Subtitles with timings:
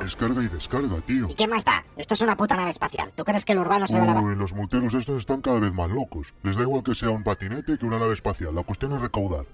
[0.00, 1.28] Descarga y descarga, tío.
[1.28, 1.84] ¿Y qué más da?
[1.96, 3.12] Esto es una puta nave espacial.
[3.14, 4.20] ¿Tú crees que el urbano se va a la...
[4.20, 6.32] Uy, los multeros estos están cada vez más locos.
[6.42, 8.54] Les da igual que sea un patinete que una nave espacial.
[8.54, 9.44] La cuestión es recaudar.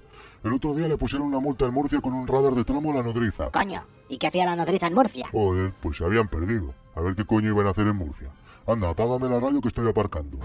[0.45, 2.97] El otro día le pusieron una multa en Murcia con un radar de tramo a
[2.97, 3.51] la nodriza.
[3.51, 5.29] Coño, ¿y qué hacía la nodriza en Murcia?
[5.33, 6.73] Joder, pues se habían perdido.
[6.95, 8.31] A ver qué coño iban a hacer en Murcia.
[8.69, 10.39] Anda, apágame la radio que estoy aparcando.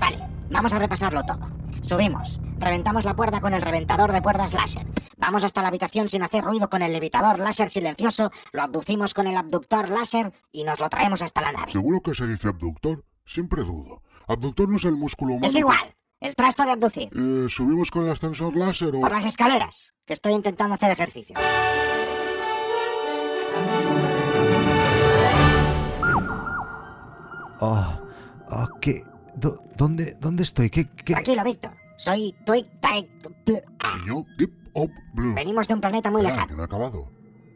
[0.00, 0.20] Vale,
[0.50, 1.48] vamos a repasarlo todo.
[1.82, 4.86] Subimos, reventamos la puerta con el reventador de puertas láser.
[5.26, 9.26] Vamos hasta la habitación sin hacer ruido con el levitador láser silencioso, lo abducimos con
[9.26, 11.72] el abductor láser y nos lo traemos hasta la nave.
[11.72, 13.04] ¿Seguro que se dice abductor?
[13.24, 14.02] Siempre dudo.
[14.28, 15.48] Abductor no es el músculo humano.
[15.48, 17.08] Es igual, el trasto de abducir.
[17.12, 19.00] Eh, ¿Subimos con el ascensor láser o...?
[19.00, 21.34] Por las escaleras, que estoy intentando hacer ejercicio.
[27.60, 27.98] Oh,
[28.50, 29.02] oh, ¿qué?
[29.34, 30.70] Do- ¿Dónde, ¿Dónde estoy?
[30.70, 31.14] ¿Qué, qué?
[31.14, 31.72] Tranquilo, Víctor.
[31.96, 32.66] Soy Twig
[33.46, 35.34] Y yo, Deep Up Blue.
[35.34, 36.54] Venimos de un planeta muy lejano.
[36.56, 37.08] no he acabado.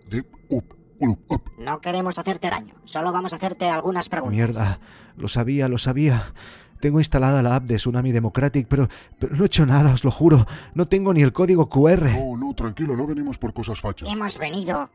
[0.08, 0.64] Deep Up
[1.00, 1.42] Up Up.
[1.58, 4.36] No queremos hacerte daño, solo vamos a hacerte algunas preguntas.
[4.36, 4.80] Mierda,
[5.16, 6.32] lo sabía, lo sabía.
[6.80, 10.10] Tengo instalada la app de Tsunami Democratic, pero, pero no he hecho nada, os lo
[10.10, 10.46] juro.
[10.74, 12.04] No tengo ni el código QR.
[12.10, 14.08] No, no, tranquilo, no venimos por cosas fachas.
[14.10, 14.90] Hemos venido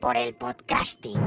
[0.00, 1.18] por el podcasting.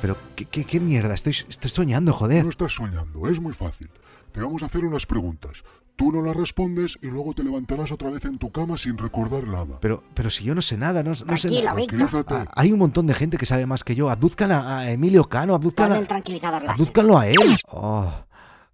[0.00, 1.14] ¿Pero qué, qué, qué mierda?
[1.14, 2.44] Estoy, estoy soñando, joder.
[2.44, 3.90] No estás soñando, es muy fácil.
[4.32, 5.64] Te vamos a hacer unas preguntas.
[5.96, 9.48] Tú no las respondes y luego te levantarás otra vez en tu cama sin recordar
[9.48, 9.80] nada.
[9.80, 11.74] Pero, pero si yo no sé nada, no, no sé nada.
[11.74, 12.34] Tranquilízate.
[12.34, 14.08] Ah, Hay un montón de gente que sabe más que yo.
[14.08, 15.98] Abduzcan a, a Emilio Cano, abduzcan a...
[15.98, 16.70] el tranquilizador láser.
[16.74, 17.38] Abdúzcanlo a él.
[17.72, 18.12] Oh,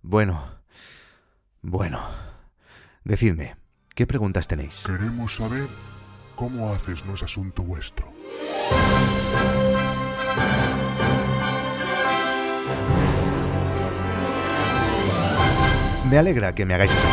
[0.03, 0.43] bueno.
[1.63, 2.01] Bueno.
[3.05, 3.57] Decidme,
[3.95, 4.83] ¿qué preguntas tenéis?
[4.85, 5.67] Queremos saber
[6.37, 8.13] cómo haces, no es asunto vuestro.
[16.15, 17.09] Me alegra que me hagáis esa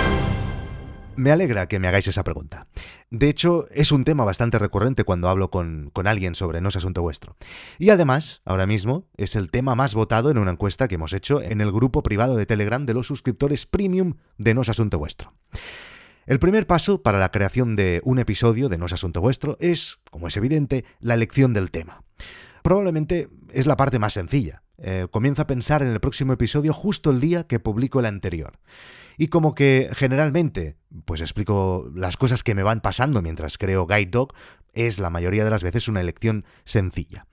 [1.16, 2.68] Me alegra que me hagáis esa pregunta.
[3.10, 6.76] De hecho, es un tema bastante recurrente cuando hablo con, con alguien sobre No es
[6.76, 7.36] asunto vuestro.
[7.80, 11.42] Y además, ahora mismo, es el tema más votado en una encuesta que hemos hecho
[11.42, 15.34] en el grupo privado de Telegram de los suscriptores premium de No es asunto vuestro.
[16.28, 19.98] El primer paso para la creación de un episodio de No es asunto vuestro es,
[20.12, 22.04] como es evidente, la elección del tema.
[22.62, 24.62] Probablemente es la parte más sencilla.
[24.84, 28.60] Eh, comienzo a pensar en el próximo episodio justo el día que publico el anterior.
[29.18, 34.10] Y como que generalmente, pues explico las cosas que me van pasando mientras creo Guide
[34.10, 34.34] Dog,
[34.74, 37.28] es la mayoría de las veces una elección sencilla.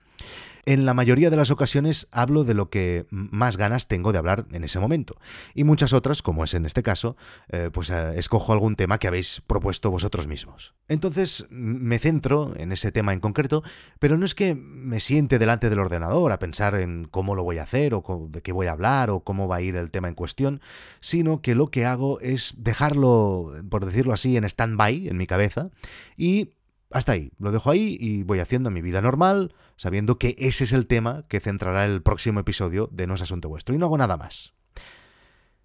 [0.69, 4.45] En la mayoría de las ocasiones hablo de lo que más ganas tengo de hablar
[4.51, 5.15] en ese momento.
[5.55, 7.17] Y muchas otras, como es en este caso,
[7.51, 10.75] eh, pues eh, escojo algún tema que habéis propuesto vosotros mismos.
[10.87, 13.63] Entonces me centro en ese tema en concreto,
[13.97, 17.57] pero no es que me siente delante del ordenador a pensar en cómo lo voy
[17.57, 20.07] a hacer o de qué voy a hablar o cómo va a ir el tema
[20.07, 20.61] en cuestión,
[20.99, 25.71] sino que lo que hago es dejarlo, por decirlo así, en stand-by en mi cabeza
[26.15, 26.51] y
[26.91, 30.73] hasta ahí, lo dejo ahí y voy haciendo mi vida normal, sabiendo que ese es
[30.73, 33.75] el tema que centrará el próximo episodio de No es Asunto Vuestro.
[33.75, 34.53] Y no hago nada más.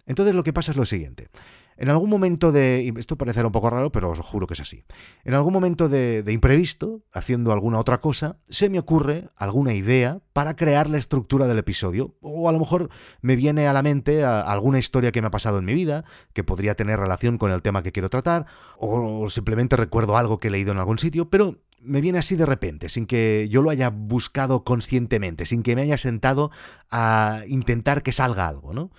[0.05, 1.29] Entonces lo que pasa es lo siguiente.
[1.77, 2.91] En algún momento de...
[2.97, 4.85] esto parecerá un poco raro, pero os juro que es así.
[5.23, 10.21] En algún momento de, de imprevisto, haciendo alguna otra cosa, se me ocurre alguna idea
[10.33, 12.15] para crear la estructura del episodio.
[12.21, 12.89] O a lo mejor
[13.21, 16.43] me viene a la mente alguna historia que me ha pasado en mi vida, que
[16.43, 18.45] podría tener relación con el tema que quiero tratar,
[18.77, 22.45] o simplemente recuerdo algo que he leído en algún sitio, pero me viene así de
[22.45, 26.51] repente, sin que yo lo haya buscado conscientemente, sin que me haya sentado
[26.89, 28.91] a intentar que salga algo, ¿no?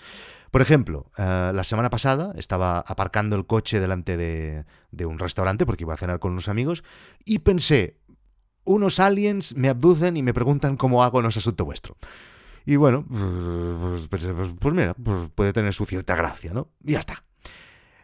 [0.50, 4.64] Por ejemplo, eh, la semana pasada estaba aparcando el coche delante de,
[5.06, 6.84] un restaurante porque iba a cenar con unos amigos
[7.24, 7.98] y pensé,
[8.64, 11.96] unos aliens me abducen y me preguntan cómo hago no es asunto vuestro.
[12.64, 16.68] Y bueno, pues, pensé, pues, pues mira, pues puede tener su cierta gracia, ¿no?
[16.84, 17.24] Y ya está.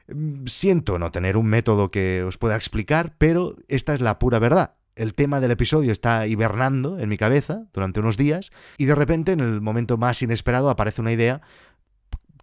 [0.06, 4.38] Mm, Siento no tener un método que os pueda explicar, pero esta es la pura
[4.38, 4.74] verdad.
[4.94, 9.32] El tema del episodio está hibernando en mi cabeza durante unos días y de repente
[9.32, 11.40] en el momento más inesperado aparece una idea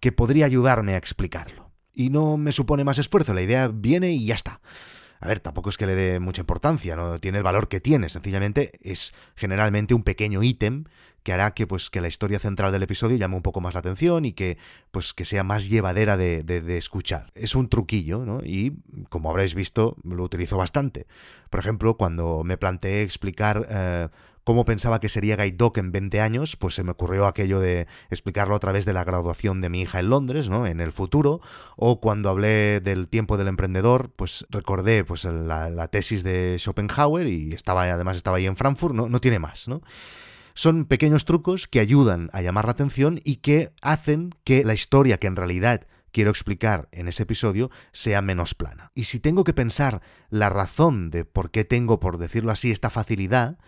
[0.00, 1.70] que podría ayudarme a explicarlo.
[1.92, 4.60] Y no me supone más esfuerzo, la idea viene y ya está.
[5.20, 8.08] A ver, tampoco es que le dé mucha importancia, no tiene el valor que tiene,
[8.08, 10.84] sencillamente es generalmente un pequeño ítem
[11.22, 13.80] que hará que pues que la historia central del episodio llame un poco más la
[13.80, 14.56] atención y que
[14.90, 16.42] pues que sea más llevadera de,
[16.78, 17.30] escuchar.
[17.34, 18.40] Es un truquillo, ¿no?
[18.42, 18.78] Y
[19.10, 21.06] como habréis visto, lo utilizo bastante.
[21.50, 24.08] Por ejemplo, cuando me planteé explicar eh,
[24.44, 27.86] cómo pensaba que sería Guide Dog en 20 años, pues se me ocurrió aquello de
[28.10, 30.66] explicarlo a través de la graduación de mi hija en Londres, ¿no?
[30.66, 31.40] En el futuro.
[31.76, 37.26] O cuando hablé del tiempo del emprendedor, pues recordé pues la, la tesis de Schopenhauer
[37.26, 39.82] y estaba además estaba ahí en Frankfurt, no, no tiene más, ¿no?
[40.54, 45.18] Son pequeños trucos que ayudan a llamar la atención y que hacen que la historia
[45.18, 48.90] que en realidad quiero explicar en ese episodio sea menos plana.
[48.94, 52.90] Y si tengo que pensar la razón de por qué tengo, por decirlo así, esta
[52.90, 53.58] facilidad,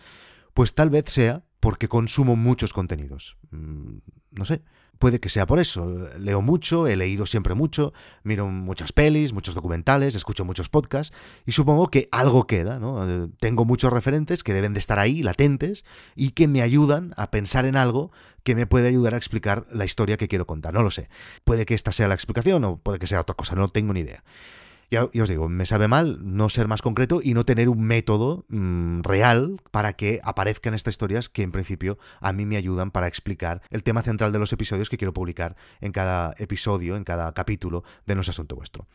[0.55, 3.37] pues tal vez sea porque consumo muchos contenidos.
[3.51, 3.99] Mm,
[4.33, 4.63] no sé,
[4.99, 6.09] puede que sea por eso.
[6.19, 11.15] Leo mucho, he leído siempre mucho, miro muchas pelis, muchos documentales, escucho muchos podcasts
[11.47, 13.05] y supongo que algo queda, ¿no?
[13.09, 15.85] Eh, tengo muchos referentes que deben de estar ahí, latentes,
[16.15, 18.13] y que me ayudan a pensar en algo
[18.43, 20.75] que me puede ayudar a explicar la historia que quiero contar.
[20.75, 21.09] No lo sé.
[21.45, 24.01] Puede que esta sea la explicación o puede que sea otra cosa, no tengo ni
[24.01, 24.23] idea.
[24.93, 28.45] Ya, os digo, me sabe mal no ser más concreto y no tener un método
[28.49, 33.09] mm, real para que aparezcan estas historias que en principio a mí me ayudan para
[33.09, 37.33] explicar el tema central de los episodios que quiero publicar en cada episodio, en cada
[37.33, 38.87] capítulo de No es Asunto Vuestro.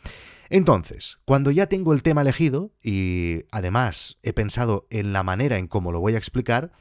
[0.52, 5.66] Entonces, cuando ya tengo el tema elegido y además he pensado en la manera en
[5.66, 6.74] cómo lo voy a explicar,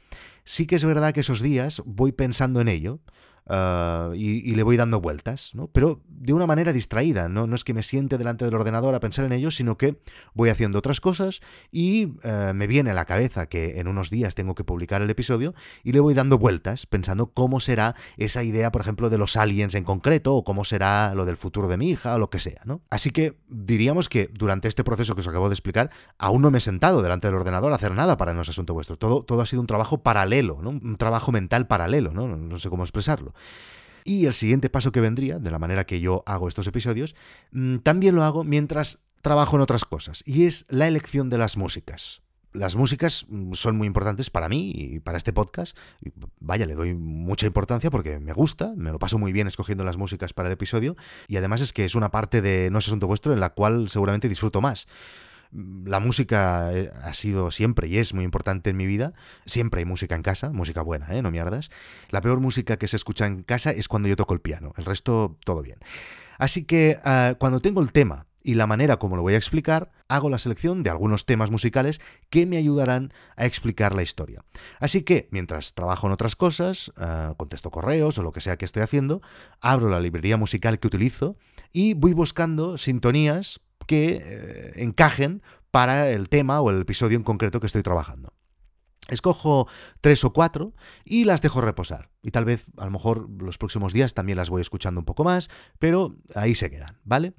[0.43, 2.99] sí que es verdad que esos días voy pensando en ello.
[3.49, 5.67] Ah, y, le voy dando vueltas, ¿no?
[5.67, 7.47] Pero de una manera distraída, ¿no?
[7.47, 10.01] no es que me siente delante del ordenador a pensar en ello, sino que
[10.33, 11.41] voy haciendo otras cosas
[11.71, 15.09] y eh, me viene a la cabeza que en unos días tengo que publicar el
[15.09, 15.53] episodio
[15.83, 19.75] y le voy dando vueltas pensando cómo será esa idea, por ejemplo, de los aliens
[19.75, 22.61] en concreto o cómo será lo del futuro de mi hija o lo que sea,
[22.65, 22.81] ¿no?
[22.89, 26.57] Así que diríamos que durante este proceso que os acabo de explicar, aún no me
[26.57, 28.97] he sentado delante del ordenador a hacer nada para no es asunto vuestro.
[28.97, 30.71] Todo, todo ha sido un trabajo paralelo, ¿no?
[30.71, 32.27] Un trabajo mental paralelo, ¿no?
[32.27, 33.33] No sé cómo expresarlo.
[34.03, 37.15] Y el siguiente paso que vendría, de la manera que yo hago estos episodios,
[37.51, 41.57] mm, también lo hago mientras trabajo en otras cosas, y es la elección de las
[41.57, 42.21] músicas.
[42.53, 45.77] Las músicas mm, son muy importantes para mí y para este podcast.
[46.39, 49.97] Vaya, le doy mucha importancia porque me gusta, me lo paso muy bien escogiendo las
[49.97, 50.95] músicas para el episodio
[51.27, 53.89] y además es que es una parte de No es asunto vuestro en la cual
[53.89, 54.87] seguramente disfruto más
[55.51, 59.13] la música eh, ha sido siempre y es muy importante en mi vida.
[59.45, 61.21] Siempre hay música en casa, música buena, ¿eh?
[61.21, 61.69] no mierdas.
[62.09, 64.73] La peor música que se escucha en casa es cuando yo toco el piano.
[64.77, 65.79] El resto, todo bien.
[66.37, 69.91] Así que ah, cuando tengo el tema y la manera como lo voy a explicar,
[70.07, 74.45] hago la selección de algunos temas musicales que me ayudarán a explicar la historia.
[74.79, 78.65] Así que, mientras trabajo en otras cosas, ah, contesto correos o lo que sea que
[78.65, 79.21] estoy haciendo,
[79.59, 81.35] abro la librería musical que utilizo
[81.73, 85.41] y voy buscando sintonías que eh, encajen
[85.71, 88.33] para el tema o el episodio en concreto que estoy trabajando.
[89.07, 89.67] Escojo
[90.01, 90.73] tres o cuatro
[91.05, 92.09] y las dejo reposar.
[92.21, 95.23] Y tal vez, a lo mejor, los próximos días también las voy escuchando un poco
[95.23, 95.49] más,
[95.79, 97.33] pero ahí se quedan, ¿vale?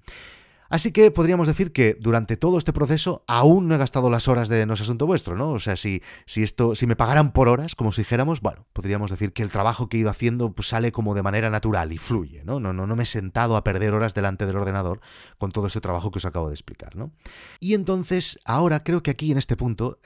[0.68, 4.48] Así que podríamos decir que durante todo este proceso aún no he gastado las horas
[4.48, 5.50] de No es asunto vuestro, ¿no?
[5.50, 9.10] O sea, si, si esto, si me pagaran por horas, como si dijéramos, bueno, podríamos
[9.10, 11.98] decir que el trabajo que he ido haciendo pues, sale como de manera natural y
[11.98, 12.60] fluye, ¿no?
[12.60, 15.00] No, no, no me he sentado a perder horas delante del ordenador
[15.38, 17.12] con todo ese trabajo que os acabo de explicar, ¿no?
[17.60, 19.98] Y entonces, ahora creo que aquí en este punto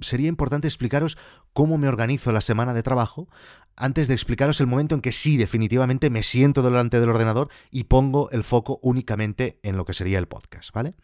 [0.00, 1.18] sería importante explicaros
[1.52, 3.28] cómo me organizo la semana de trabajo
[3.76, 7.84] antes de explicaros el momento en que sí, definitivamente me siento delante del ordenador y
[7.84, 10.94] pongo el foco únicamente en lo que sería el podcast, ¿vale?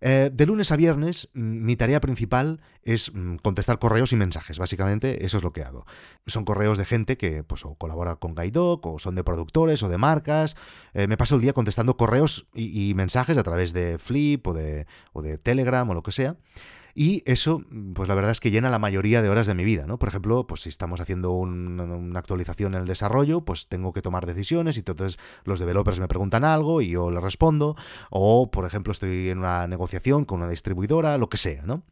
[0.00, 4.58] Eh, de lunes a viernes, mm, mi tarea principal es mm, contestar correos y mensajes.
[4.58, 5.86] Básicamente, eso es lo que hago.
[6.26, 9.88] Son correos de gente que pues, o colabora con Gaidoc, o son de productores, o
[9.88, 10.56] de marcas.
[10.94, 14.86] Eh, me paso el día contestando correos y, mensajes a través de Flip o de,
[15.12, 16.36] o de Telegram o lo que sea.
[17.00, 17.62] Y eso,
[17.94, 20.00] pues la verdad es que llena la mayoría de horas de mi vida, ¿no?
[20.00, 24.26] Por ejemplo, pues si estamos haciendo una actualización en el desarrollo, pues tengo que tomar
[24.26, 27.76] decisiones y entonces los developers me preguntan algo y yo les respondo.
[28.10, 31.84] O, por ejemplo, estoy en una negociación con una distribuidora, lo que sea, ¿no?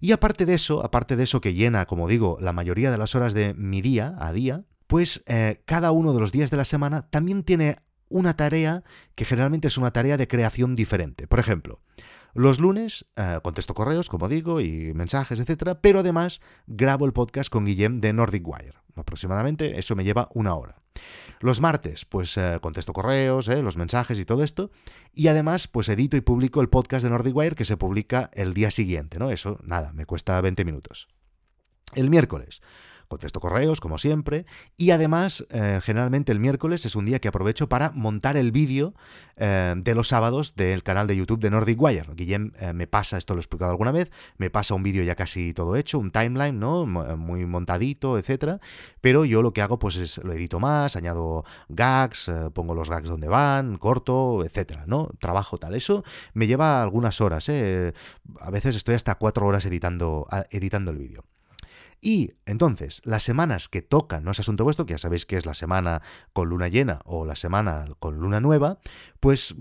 [0.00, 3.14] Y aparte de eso, aparte de eso que llena, como digo, la mayoría de las
[3.14, 6.64] horas de mi día a día, pues eh, cada uno de los días de la
[6.64, 7.76] semana también tiene
[8.08, 8.82] una tarea
[9.14, 11.26] que generalmente es una tarea de creación diferente.
[11.26, 11.82] Por ejemplo,
[12.34, 17.50] los lunes eh, contesto correos, como digo, y mensajes, etcétera, pero además grabo el podcast
[17.50, 18.74] con Guillem de Nordic Wire.
[18.96, 20.76] Aproximadamente eso me lleva una hora.
[21.40, 24.70] Los martes, pues eh, contesto correos, eh, los mensajes y todo esto.
[25.12, 28.54] Y además, pues edito y publico el podcast de Nordic Wire que se publica el
[28.54, 29.30] día siguiente, ¿no?
[29.30, 31.08] Eso, nada, me cuesta 20 minutos.
[31.94, 32.60] El miércoles,
[33.08, 34.44] Contesto correos, como siempre.
[34.76, 38.92] Y además, eh, generalmente el miércoles es un día que aprovecho para montar el vídeo
[39.36, 42.12] eh, de los sábados del canal de YouTube de Nordic Wire.
[42.14, 45.14] Guillem eh, me pasa, esto lo he explicado alguna vez, me pasa un vídeo ya
[45.14, 46.84] casi todo hecho, un timeline, ¿no?
[46.84, 48.60] Muy montadito, etcétera.
[49.00, 53.08] Pero yo lo que hago, pues es lo edito más, añado gags, pongo los gags
[53.08, 55.08] donde van, corto, etcétera, ¿no?
[55.18, 55.74] Trabajo tal.
[55.74, 61.24] Eso me lleva algunas horas, A veces estoy hasta cuatro horas editando, editando el vídeo.
[62.00, 65.46] Y entonces, las semanas que tocan, no es asunto vuestro, que ya sabéis que es
[65.46, 66.02] la semana
[66.32, 68.78] con luna llena o la semana con luna nueva,
[69.20, 69.54] pues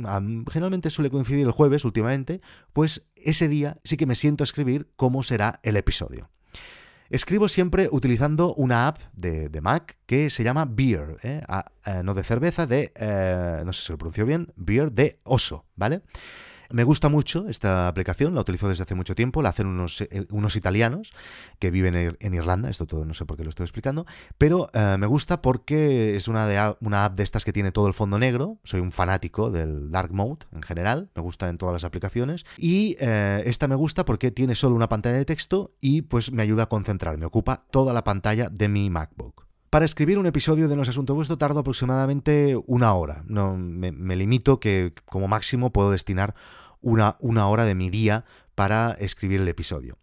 [0.51, 2.41] generalmente suele coincidir el jueves últimamente,
[2.73, 6.29] pues ese día sí que me siento a escribir cómo será el episodio.
[7.09, 11.41] Escribo siempre utilizando una app de, Mac que se llama Beer, ¿eh?
[11.85, 15.65] Eh, no de cerveza, de, eh, no sé si lo pronuncio bien, Beer de oso,
[15.75, 16.01] ¿vale?
[16.71, 20.25] Me gusta mucho esta aplicación, la utilizo desde hace mucho tiempo, la hacen unos, eh,
[20.31, 21.13] unos italianos
[21.59, 24.05] que viven en Irlanda, esto todo no sé por qué lo estoy explicando,
[24.37, 27.87] pero eh, me gusta porque es una, de, una app de estas que tiene todo
[27.87, 31.73] el fondo negro, soy un fanático del dark mode en general, me gusta en todas
[31.73, 36.03] las aplicaciones, y eh, esta me gusta porque tiene solo una pantalla de texto y
[36.03, 39.46] pues me ayuda a concentrarme, ocupa toda la pantalla de mi MacBook.
[39.69, 43.23] Para escribir un episodio de No es Asunto Vuestro tardo aproximadamente una hora.
[43.27, 46.35] No, me, limito que como máximo puedo destinar
[46.79, 48.23] una, una hora de mi día
[48.55, 49.97] para escribir el episodio.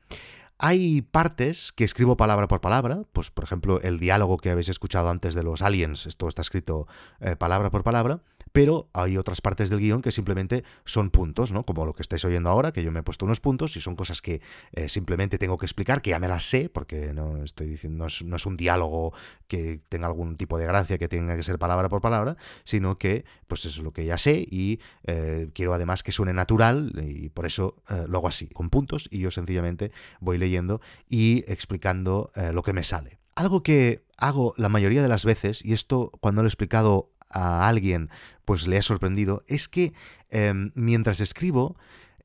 [0.59, 5.09] Hay partes que escribo palabra por palabra, pues por ejemplo el diálogo que habéis escuchado
[5.09, 6.87] antes de los aliens, esto está escrito
[7.21, 8.21] eh, palabra por palabra,
[8.54, 11.66] pero hay otras partes del guion que simplemente son puntos, ¿no?
[11.66, 13.96] Como lo que estáis oyendo ahora, que yo me he puesto unos puntos y son
[13.96, 17.66] cosas que eh, simplemente tengo que explicar, que ya me las sé, porque no estoy
[17.66, 19.12] diciendo, no es, un diálogo
[19.49, 23.25] que tenga algún tipo de gracia, que tenga que ser palabra por palabra, sino que
[23.49, 27.46] pues es lo que ya sé y eh, quiero además que suene natural y por
[27.46, 32.62] eso eh, lo hago así, con puntos y yo sencillamente voy leyendo y explicando lo
[32.62, 33.18] que me sale.
[33.34, 37.69] Algo que hago la mayoría de las veces, y esto cuando lo he explicado a
[37.69, 38.11] alguien
[38.45, 39.93] pues le ha sorprendido es que
[40.31, 41.76] em, mientras escribo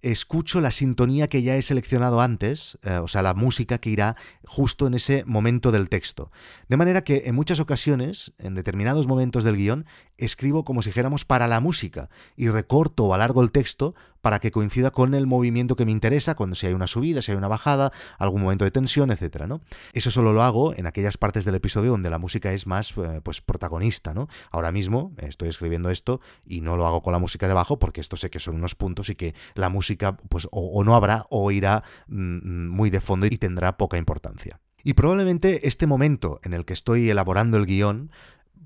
[0.02, 4.16] escucho la sintonía que ya he seleccionado antes, eh, o sea, la música que irá
[4.46, 6.32] justo en ese momento del texto.
[6.70, 9.86] De manera que en muchas ocasiones, en determinados momentos del guion,
[10.18, 14.52] escribo como si dijéramos para la música y recorto o alargo el texto para que
[14.52, 17.48] coincida con el movimiento que me interesa, cuando si hay una subida, si hay una
[17.48, 19.62] bajada, algún momento de tensión, etcétera, ¿no?
[19.94, 23.22] Eso solo lo hago en aquellas partes del episodio donde la música es más eh,
[23.24, 24.28] pues protagonista, ¿no?
[24.52, 28.18] Ahora mismo estoy escribiendo esto y no lo hago con la música debajo porque esto
[28.18, 31.84] sé que son unos puntos y que la música pues o, no habrá o irá
[32.08, 34.60] mm, muy de fondo y tendrá poca importancia.
[34.84, 38.12] Y probablemente este momento en el que estoy elaborando el guion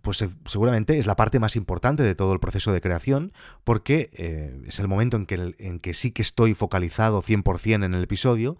[0.03, 3.31] pues seguramente es la parte más importante de todo el proceso de creación,
[3.63, 7.93] porque eh, es el momento en que, en que sí que estoy focalizado 100% en
[7.93, 8.57] el episodio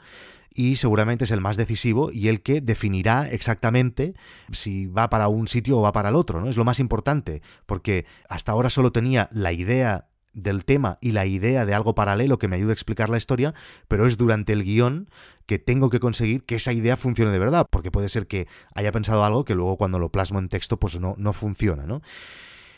[0.54, 4.14] y seguramente es el más decisivo y el que definirá exactamente
[4.54, 6.50] si va para un sitio o va para el otro, ¿no?
[6.50, 11.26] Es lo más importante, porque hasta ahora solo tenía la idea del tema y la
[11.26, 13.54] idea de algo paralelo que me ayude a explicar la historia,
[13.88, 15.10] pero es durante el guion
[15.46, 18.92] que tengo que conseguir que esa idea funcione de verdad, porque puede ser que haya
[18.92, 22.02] pensado algo que luego cuando lo plasmo en texto pues no, no funciona, ¿no?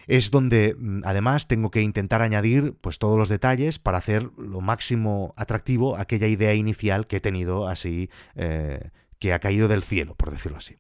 [0.08, 4.62] Es donde mm, además tengo que intentar añadir pues todos los detalles para hacer lo
[4.62, 10.16] máximo atractivo aquella idea inicial que he tenido así, eh, que ha caído del cielo,
[10.16, 10.78] por decirlo así.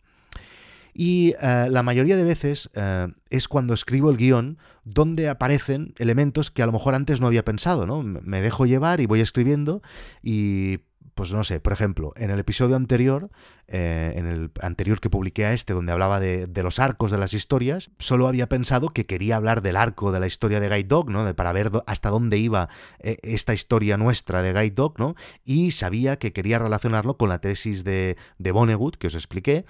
[0.97, 6.51] Y eh, la mayoría de veces eh, es cuando escribo el guion donde aparecen elementos
[6.51, 8.01] que a lo mejor antes no había pensado, ¿no?
[8.01, 9.81] Me dejo llevar y voy escribiendo
[10.23, 10.79] y
[11.13, 13.29] pues no sé, por ejemplo, en el episodio anterior,
[13.67, 17.33] eh, en el anterior que publiqué a este, donde hablaba de, los arcos de las
[17.33, 21.09] historias, solo había pensado que quería hablar del arco de la historia de Guide Dog,
[21.09, 21.25] ¿no?
[21.25, 22.69] De, para ver hasta dónde iba
[22.99, 25.15] esta historia nuestra de Guide Dog, ¿no?
[25.43, 29.65] Y sabía que quería relacionarlo con la tesis de, de Vonnegut, que os expliqué.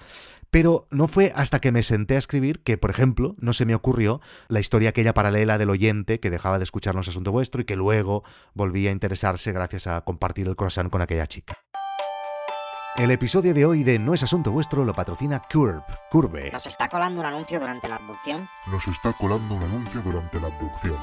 [0.50, 3.74] Pero no fue hasta que me senté a escribir que, por ejemplo, no se me
[3.74, 7.76] ocurrió la historia aquella paralela del oyente que dejaba de escucharnos Asunto Vuestro y que
[7.76, 8.22] luego
[8.54, 11.65] volvía a interesarse gracias a compartir el croissant con aquella chica.
[12.98, 15.82] El episodio de hoy de No es Asunto Vuestro lo patrocina Curve.
[16.10, 16.50] Curve.
[16.50, 18.48] ¿Nos está colando un anuncio durante la abducción?
[18.68, 20.96] Nos está colando un anuncio durante la abducción.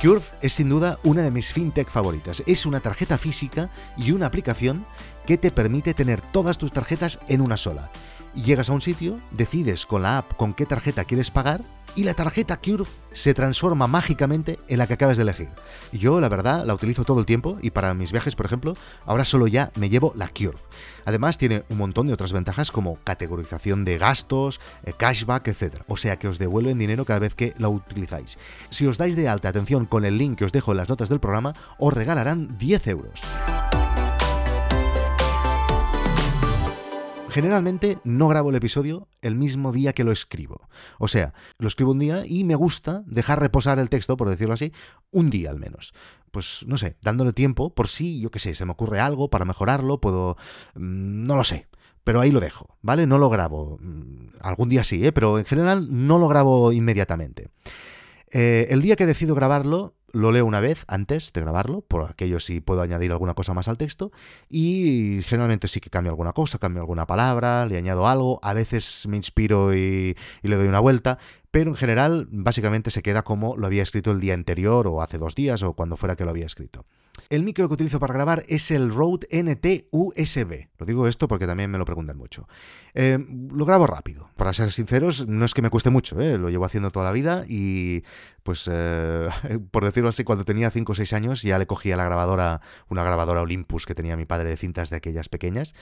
[0.00, 2.42] Curve es sin duda una de mis fintech favoritas.
[2.46, 3.68] Es una tarjeta física
[3.98, 4.86] y una aplicación
[5.26, 7.90] que te permite tener todas tus tarjetas en una sola.
[8.34, 11.60] Llegas a un sitio, decides con la app con qué tarjeta quieres pagar
[11.98, 15.48] y la tarjeta Curve se transforma mágicamente en la que acabas de elegir.
[15.90, 18.74] Yo, la verdad, la utilizo todo el tiempo y para mis viajes, por ejemplo,
[19.04, 20.60] ahora solo ya me llevo la Curve.
[21.06, 25.82] Además, tiene un montón de otras ventajas como categorización de gastos, eh, cashback, etc.
[25.88, 28.38] O sea que os devuelven dinero cada vez que la utilizáis.
[28.70, 31.08] Si os dais de alta atención con el link que os dejo en las notas
[31.08, 33.22] del programa, os regalarán 10 euros.
[37.28, 40.68] Generalmente no grabo el episodio el mismo día que lo escribo.
[40.98, 44.54] O sea, lo escribo un día y me gusta dejar reposar el texto, por decirlo
[44.54, 44.72] así,
[45.10, 45.92] un día al menos.
[46.30, 49.44] Pues no sé, dándole tiempo, por si, yo qué sé, se me ocurre algo para
[49.44, 50.36] mejorarlo, puedo...
[50.74, 51.68] Mm, no lo sé.
[52.02, 53.06] Pero ahí lo dejo, ¿vale?
[53.06, 53.78] No lo grabo.
[53.82, 55.12] Mm, algún día sí, ¿eh?
[55.12, 57.50] pero en general no lo grabo inmediatamente.
[58.30, 62.40] Eh, el día que decido grabarlo, lo leo una vez antes de grabarlo, por aquello
[62.40, 64.10] si puedo añadir alguna cosa más al texto,
[64.48, 69.06] y generalmente sí que cambio alguna cosa, cambio alguna palabra, le añado algo, a veces
[69.06, 71.18] me inspiro y, y le doy una vuelta,
[71.50, 75.18] pero en general básicamente se queda como lo había escrito el día anterior o hace
[75.18, 76.84] dos días o cuando fuera que lo había escrito.
[77.30, 80.68] El micro que utilizo para grabar es el Rode NT USB.
[80.78, 82.48] Lo digo esto porque también me lo preguntan mucho.
[82.94, 83.18] Eh,
[83.52, 84.30] lo grabo rápido.
[84.34, 86.38] Para ser sinceros, no es que me cueste mucho, ¿eh?
[86.38, 88.02] lo llevo haciendo toda la vida y,
[88.44, 89.28] pues, eh,
[89.70, 93.04] por decirlo así, cuando tenía 5 o 6 años ya le cogía la grabadora, una
[93.04, 95.74] grabadora Olympus que tenía mi padre de cintas de aquellas pequeñas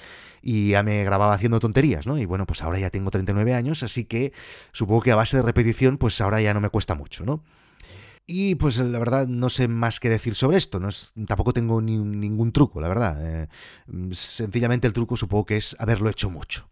[0.43, 2.19] y ya me grababa haciendo tonterías, ¿no?
[2.19, 4.33] Y bueno, pues ahora ya tengo 39 años, así que
[4.73, 7.45] supongo que a base de repetición, pues ahora ya no me cuesta mucho, ¿no?
[8.27, 10.89] Y pues la verdad no sé más que decir sobre esto, no
[11.29, 13.19] tampoco tengo ni, ningún truco, la verdad.
[13.21, 13.49] Eh,
[14.11, 16.69] sencillamente el truco supongo que es haberlo hecho mucho.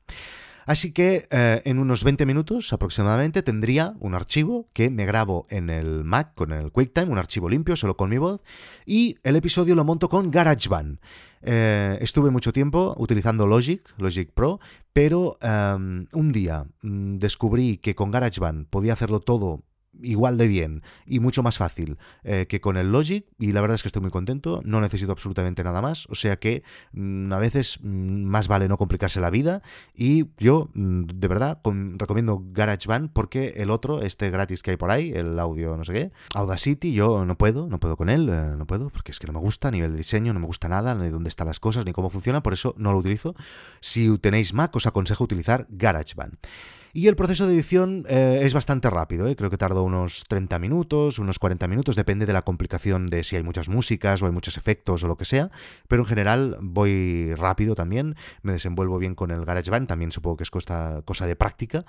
[0.67, 5.69] Así que eh, en unos 20 minutos aproximadamente tendría un archivo que me grabo en
[5.69, 8.41] el Mac con el QuickTime, un archivo limpio, solo con mi voz,
[8.87, 10.99] y el episodio lo monto con GarageBand.
[11.43, 14.59] Eh, estuve mucho tiempo utilizando Logic, Logic Pro,
[14.95, 19.63] pero em, un día mm, descubrí que con GarageBand podía hacerlo todo
[20.03, 23.77] igual de bien y mucho más fácil eh, que con el Logic y la verdad
[23.77, 27.39] es que estoy muy contento, no necesito absolutamente nada más, o sea que mm, a
[27.39, 29.63] veces mm, más vale no complicarse la vida
[29.95, 31.61] y yo mm, de verdad
[31.97, 35.93] recomiendo GarageBand porque el otro, este gratis que hay por ahí, el audio no sé
[35.93, 39.27] qué, Audacity, yo no puedo, no puedo con él, eh, no puedo porque es que
[39.27, 41.61] no me gusta a nivel de diseño, no me gusta nada, ni dónde están las
[41.61, 43.35] cosas, ni cómo funciona, por eso no lo utilizo.
[43.81, 46.39] Si tenéis Mac os aconsejo utilizar GarageBand.
[46.97, 49.35] Y el proceso de edición eh, es bastante rápido, ¿eh?
[49.35, 53.35] creo que tarda unos 30 minutos, unos 40 minutos, depende de la complicación de si
[53.35, 55.51] hay muchas músicas o hay muchos efectos o lo que sea,
[55.89, 60.45] pero en general voy rápido también, me desenvuelvo bien con el GarageBand, también supongo que
[60.45, 61.85] es cosa, cosa de práctica.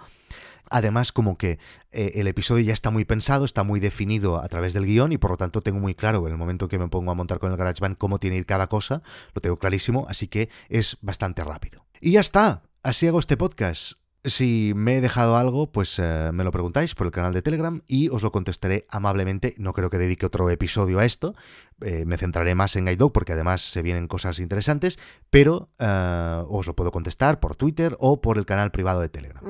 [0.71, 1.59] Además, como que
[1.91, 5.19] eh, el episodio ya está muy pensado, está muy definido a través del guion y
[5.19, 7.51] por lo tanto tengo muy claro en el momento que me pongo a montar con
[7.51, 9.03] el GarageBand cómo tiene que ir cada cosa,
[9.35, 11.85] lo tengo clarísimo, así que es bastante rápido.
[12.01, 14.03] Y ya está, así hago este podcast.
[14.25, 17.81] Si me he dejado algo, pues eh, me lo preguntáis por el canal de Telegram
[17.85, 19.53] y os lo contestaré amablemente.
[19.59, 21.35] No creo que dedique otro episodio a esto.
[21.81, 24.97] Eh, me centraré más en Guide porque además se vienen cosas interesantes,
[25.29, 29.43] pero eh, os lo puedo contestar por Twitter o por el canal privado de Telegram.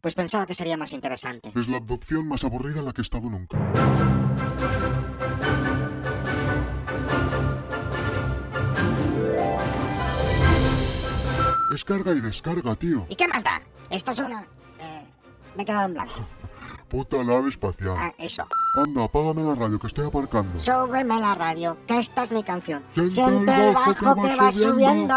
[0.00, 1.52] Pues pensaba que sería más interesante.
[1.54, 3.56] Es la adopción más aburrida en la que he estado nunca.
[11.76, 13.04] Descarga y descarga, tío.
[13.10, 13.60] ¿Y qué más da?
[13.90, 14.40] Esto es una...
[14.80, 15.06] Eh,
[15.56, 16.14] me he quedado en blanco.
[16.88, 17.94] Puta nave espacial.
[17.98, 18.46] Ah, eso.
[18.82, 20.58] Anda, apágame la radio que estoy aparcando.
[20.58, 22.82] Súbeme la radio, que esta es mi canción.
[22.94, 25.14] Siente, el bajo que va, subiendo.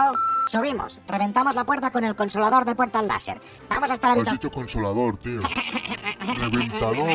[0.52, 3.40] Subimos, reventamos la puerta con el consolador de puertas láser.
[3.70, 4.36] Vamos hasta la habitación.
[4.36, 5.40] Has dicho consolador, tío.
[6.36, 7.10] Reventador.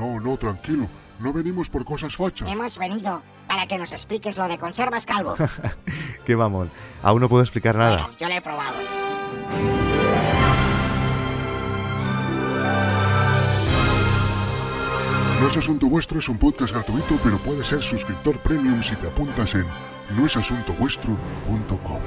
[0.00, 0.88] No, no, tranquilo.
[1.18, 2.48] No venimos por cosas fachas.
[2.48, 5.34] Hemos venido para que nos expliques lo de conservas calvo.
[6.24, 6.70] Qué mamón.
[7.02, 8.10] Aún no puedo explicar nada.
[8.18, 8.74] yo lo he probado.
[15.40, 19.08] No es asunto vuestro, es un podcast gratuito, pero puedes ser suscriptor premium si te
[19.08, 19.66] apuntas en
[20.16, 22.00] noesasuntovuestro.com.